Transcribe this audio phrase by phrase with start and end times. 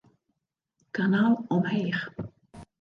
[0.95, 2.01] Kanaal omheech.